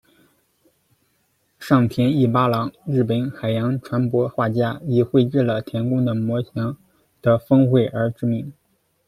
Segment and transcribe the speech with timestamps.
[1.59, 6.75] 上田毅八郎，日本海洋船舶画家，以绘制了田宫的模型
[7.21, 8.51] 的封绘而知名。